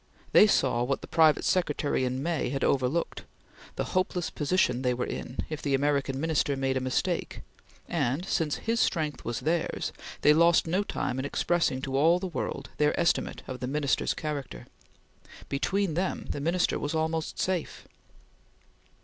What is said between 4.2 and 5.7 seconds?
position they were in if